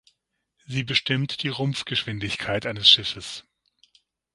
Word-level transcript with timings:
Sie 0.65 0.83
bestimmt 0.83 1.43
die 1.43 1.49
Rumpfgeschwindigkeit 1.49 2.65
eines 2.65 2.89
Schiffes. 2.89 3.45